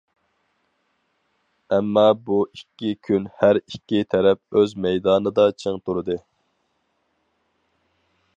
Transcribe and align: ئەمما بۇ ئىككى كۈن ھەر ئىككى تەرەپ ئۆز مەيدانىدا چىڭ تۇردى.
ئەمما 1.75 2.05
بۇ 2.29 2.37
ئىككى 2.47 2.93
كۈن 3.09 3.29
ھەر 3.43 3.61
ئىككى 3.61 4.01
تەرەپ 4.15 4.61
ئۆز 4.61 4.75
مەيدانىدا 4.87 5.47
چىڭ 5.61 5.79
تۇردى. 5.87 6.19